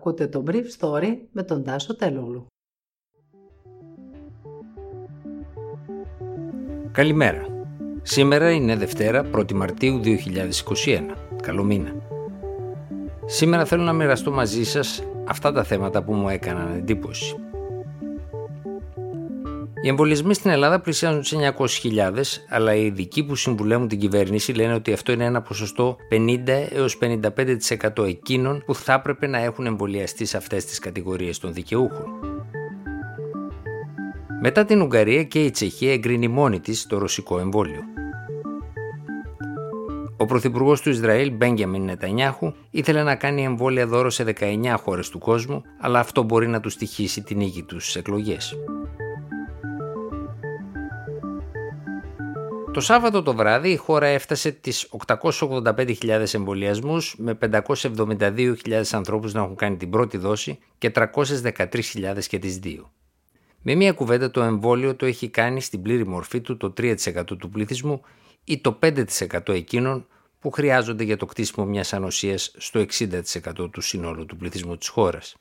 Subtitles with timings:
[0.00, 2.46] Ακούτε το Brief Story με τον Τάσο Τελούλου.
[6.92, 7.46] Καλημέρα.
[8.02, 11.16] Σήμερα είναι Δευτέρα 1η Μαρτίου 2021.
[11.42, 11.94] Καλό μήνα.
[13.26, 17.39] Σήμερα θέλω να μοιραστώ μαζί σας αυτά τα θέματα που μου έκαναν εντύπωση.
[19.82, 21.36] Οι εμβολιασμοί στην Ελλάδα πλησιάζουν τι
[21.82, 22.12] 900.000,
[22.48, 26.38] αλλά οι ειδικοί που συμβουλεύουν την κυβέρνηση λένε ότι αυτό είναι ένα ποσοστό 50
[26.70, 26.98] έως
[27.96, 32.06] 55% εκείνων που θα έπρεπε να έχουν εμβολιαστεί σε αυτές τις κατηγορίες των δικαιούχων.
[34.42, 37.80] Μετά την Ουγγαρία και η Τσεχία εγκρίνει μόνη της το ρωσικό εμβόλιο.
[40.16, 45.18] Ο Πρωθυπουργός του Ισραήλ, Μπέγκιαμιν Νετανιάχου, ήθελε να κάνει εμβόλια δώρο σε 19 χώρες του
[45.18, 48.54] κόσμου, αλλά αυτό μπορεί να του στοιχήσει την νίκη τους στις εκλογές.
[52.72, 59.56] Το Σάββατο το βράδυ η χώρα έφτασε τις 885.000 εμβολιασμούς με 572.000 ανθρώπους να έχουν
[59.56, 62.92] κάνει την πρώτη δόση και 313.000 και τις δύο.
[63.62, 66.96] Με μία κουβέντα το εμβόλιο το έχει κάνει στην πλήρη μορφή του το 3%
[67.38, 68.00] του πληθυσμού
[68.44, 70.06] ή το 5% εκείνων
[70.40, 75.36] που χρειάζονται για το κτίσιμο μιας ανοσίας στο 60% του συνόλου του πληθυσμού της χώρας.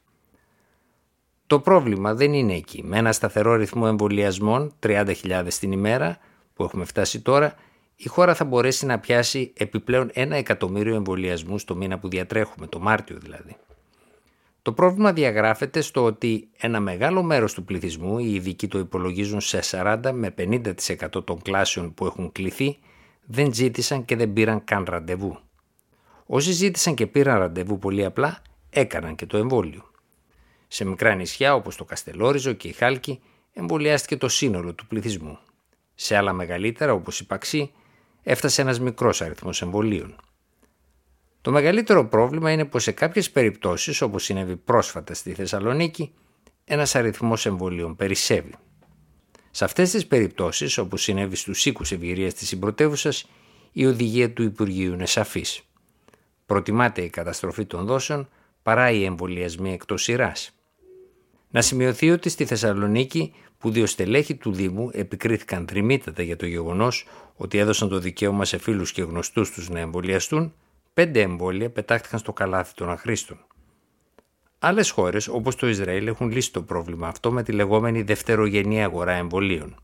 [1.48, 2.84] Το πρόβλημα δεν είναι εκεί.
[2.84, 6.18] Με ένα σταθερό ρυθμό εμβολιασμών, 30.000 την ημέρα,
[6.60, 7.56] που έχουμε φτάσει τώρα,
[7.96, 12.80] η χώρα θα μπορέσει να πιάσει επιπλέον ένα εκατομμύριο εμβολιασμούς το μήνα που διατρέχουμε, το
[12.80, 13.56] Μάρτιο δηλαδή.
[14.62, 19.60] Το πρόβλημα διαγράφεται στο ότι ένα μεγάλο μέρος του πληθυσμού, οι ειδικοί το υπολογίζουν σε
[19.72, 22.78] 40 με 50% των κλάσεων που έχουν κληθεί,
[23.26, 25.38] δεν ζήτησαν και δεν πήραν καν ραντεβού.
[26.26, 29.92] Όσοι ζήτησαν και πήραν ραντεβού πολύ απλά, έκαναν και το εμβόλιο.
[30.68, 33.22] Σε μικρά νησιά όπως το Καστελόριζο και η Χάλκη
[33.54, 35.40] εμβολιάστηκε το σύνολο του πληθυσμού.
[36.02, 37.72] Σε άλλα μεγαλύτερα, όπως η Παξή,
[38.24, 40.16] έφτασε ένας μικρός αριθμός εμβολίων.
[41.42, 46.14] Το μεγαλύτερο πρόβλημα είναι πως σε κάποιες περιπτώσεις, όπως συνέβη πρόσφατα στη Θεσσαλονίκη,
[46.64, 48.54] ένας αριθμός εμβολίων περισσεύει.
[49.52, 53.30] Σε αυτές τις περιπτώσεις, όπως συνέβη στους οίκους ευγυρίας της συμπρωτεύουσας,
[53.72, 55.62] η οδηγία του Υπουργείου είναι σαφής.
[56.46, 58.30] Προτιμάται η καταστροφή των δόσεων
[58.64, 60.59] παρά οι εμβολιασμοί εκτός σειράς.
[61.50, 67.06] Να σημειωθεί ότι στη Θεσσαλονίκη που δύο στελέχη του Δήμου επικρίθηκαν τριμήτατα για το γεγονός
[67.36, 70.54] ότι έδωσαν το δικαίωμα σε φίλους και γνωστούς τους να εμβολιαστούν,
[70.94, 73.38] πέντε εμβόλια πετάχτηκαν στο καλάθι των αχρήστων.
[74.60, 79.12] Άλλες χώρες, όπως το Ισραήλ, έχουν λύσει το πρόβλημα αυτό με τη λεγόμενη δευτερογενή αγορά
[79.12, 79.76] εμβολίων.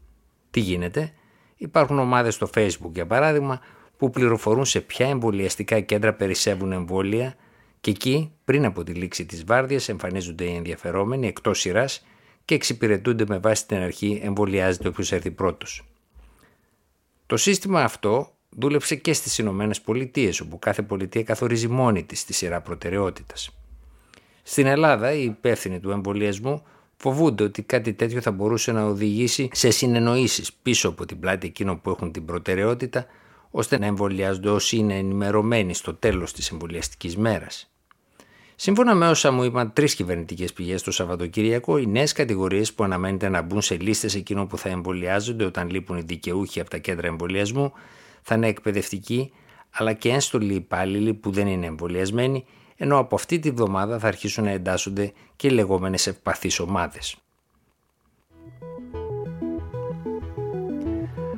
[0.52, 1.14] Τι γίνεται,
[1.56, 3.59] υπάρχουν ομάδες στο Facebook για παράδειγμα
[3.98, 7.36] που πληροφορούν σε ποια εμβολιαστικά κέντρα περισσεύουν εμβόλια
[7.85, 12.06] και εκεί, πριν από τη λήξη της βάρδιας, εμφανίζονται οι ενδιαφερόμενοι εκτός σειράς
[12.46, 15.85] και εξυπηρετούνται με βάση την αρχή εμβολιάζεται όποιος έρθει πρώτος.
[17.25, 22.34] Το σύστημα αυτό δούλεψε και στις Ηνωμένες Πολιτείες, όπου κάθε πολιτεία καθορίζει μόνη της τη
[22.34, 23.50] σειρά προτεραιότητας.
[24.44, 26.63] Στην Ελλάδα, οι υπεύθυνοι του εμβολιασμού
[26.97, 31.81] φοβούνται ότι κάτι τέτοιο θα μπορούσε να οδηγήσει σε συνεννοήσεις πίσω από την πλάτη εκείνων
[31.81, 33.06] που έχουν την προτεραιότητα,
[33.51, 37.69] ώστε να εμβολιάζονται όσοι είναι ενημερωμένοι στο τέλος της εμβολιαστικής μέρας.
[38.56, 43.30] Σύμφωνα με όσα μου είπαν τρεις κυβερνητικές πηγές το Σαββατοκύριακο, οι νέες κατηγορίες που αναμένεται
[43.30, 47.08] να μπουν σε λίστες εκείνων που θα εμβολιάζονται όταν λείπουν οι δικαιούχοι από τα κέντρα
[47.08, 47.74] εμβολιασμού
[48.22, 49.32] θα είναι εκπαιδευτικοί
[49.72, 52.46] αλλά και ένστολοι υπάλληλοι που δεν είναι εμβολιασμένοι,
[52.76, 57.18] ενώ από αυτή τη βδομάδα θα αρχίσουν να εντάσσονται και οι λεγόμενες ευπαθείς ομάδες.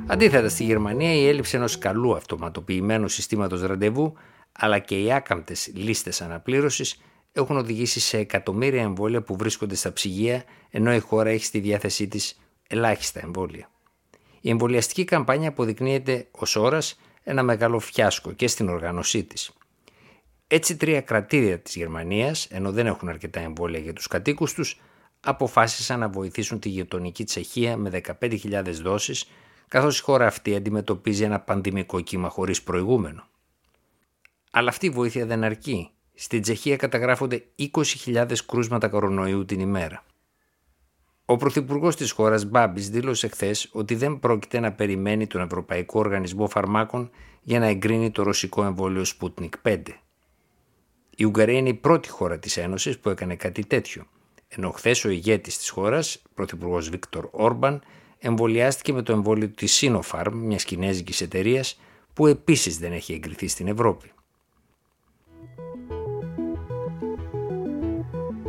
[0.06, 4.14] Αντίθετα, στη Γερμανία η έλλειψη ενός καλού αυτοματοποιημένου συστήματος ραντεβού
[4.60, 7.00] αλλά και οι άκαμπτες λίστες αναπλήρωσης
[7.32, 12.08] έχουν οδηγήσει σε εκατομμύρια εμβόλια που βρίσκονται στα ψυγεία, ενώ η χώρα έχει στη διάθεσή
[12.08, 13.70] της ελάχιστα εμβόλια.
[14.40, 19.50] Η εμβολιαστική καμπάνια αποδεικνύεται ως ώρας ένα μεγάλο φιάσκο και στην οργάνωσή της.
[20.46, 24.80] Έτσι, τρία κρατήρια της Γερμανίας, ενώ δεν έχουν αρκετά εμβόλια για τους κατοίκους τους,
[25.20, 29.28] αποφάσισαν να βοηθήσουν τη γειτονική Τσεχία με 15.000 δόσεις,
[29.68, 33.28] καθώς η χώρα αυτή αντιμετωπίζει ένα πανδημικό κύμα χωρίς προηγούμενο.
[34.58, 35.90] Αλλά αυτή η βοήθεια δεν αρκεί.
[36.14, 40.04] Στην Τσεχία καταγράφονται 20.000 κρούσματα κορονοϊού την ημέρα.
[41.24, 46.48] Ο Πρωθυπουργός της χώρας, Μπάμπης, δήλωσε χθες ότι δεν πρόκειται να περιμένει τον Ευρωπαϊκό Οργανισμό
[46.48, 47.10] Φαρμάκων
[47.42, 49.82] για να εγκρίνει το ρωσικό εμβόλιο Sputnik 5.
[51.16, 54.06] Η Ουγγαρία είναι η πρώτη χώρα της Ένωσης που έκανε κάτι τέτοιο,
[54.48, 57.82] ενώ χθες ο ηγέτης της χώρας, Πρωθυπουργός Βίκτορ Όρμπαν,
[58.18, 61.80] εμβολιάστηκε με το εμβόλιο της Sinopharm, μιας κινέζικης εταιρείας,
[62.12, 64.12] που επίσης δεν έχει εγκριθεί στην Ευρώπη.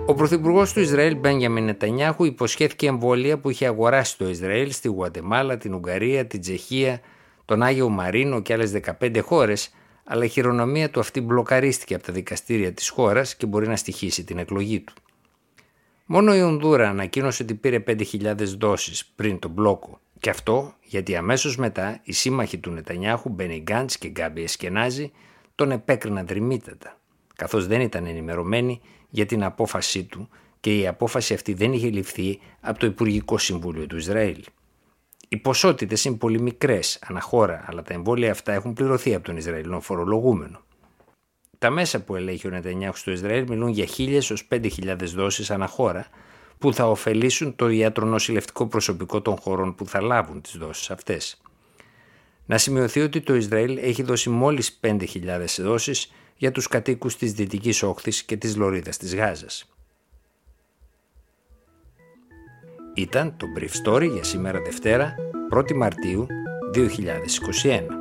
[0.10, 5.58] Ο Πρωθυπουργός του Ισραήλ, Μπένιαμιν Νετανιάχου, υποσχέθηκε εμβόλια που είχε αγοράσει το Ισραήλ στη Γουατεμάλα,
[5.58, 7.00] την Ουγγαρία, την Τσεχία,
[7.46, 9.74] τον Άγιο Μαρίνο και άλλες 15 χώρες,
[10.04, 14.24] αλλά η χειρονομία του αυτή μπλοκαρίστηκε από τα δικαστήρια της χώρας και μπορεί να στοιχήσει
[14.24, 14.94] την εκλογή του.
[16.06, 21.58] Μόνο η Ονδούρα ανακοίνωσε ότι πήρε 5.000 δόσεις πριν τον μπλόκο και αυτό γιατί αμέσως
[21.58, 25.12] μετά οι σύμμαχοι του Νετανιάχου, Μπένι Γκάντς και Γκάμπι Εσκενάζη
[25.56, 26.98] τον επέκριναν δρυμύτατα,
[27.36, 30.30] καθώς δεν ήταν ενημερωμένοι για την απόφασή του
[30.60, 34.44] και η απόφαση αυτή δεν είχε ληφθεί από το Υπουργικό Συμβούλιο του Ισραήλ.
[35.30, 39.80] Οι ποσότητες είναι πολύ μικρές αναχώρα, αλλά τα εμβόλια αυτά έχουν πληρωθεί από τον Ισραηλινό
[39.80, 40.62] φορολογούμενο.
[41.60, 46.08] Τα μέσα που ελέγχει ο Νετανιάχου στο Ισραήλ μιλούν για 1.000 ω 5.000 δόσεις αναχώρα
[46.58, 51.42] που θα ωφελήσουν το ιατρονοσηλευτικό προσωπικό των χωρών που θα λάβουν τις δόσεις αυτές.
[52.46, 55.06] Να σημειωθεί ότι το Ισραήλ έχει δώσει μόλις 5.000
[55.58, 59.70] δόσεις για τους κατοίκους της Δυτικής Όχθης και της Λωρίδας της Γάζας.
[62.94, 65.16] Ήταν το Brief Story για σήμερα Δευτέρα,
[65.52, 66.28] 1η Μαρτίου
[66.74, 67.99] 2021.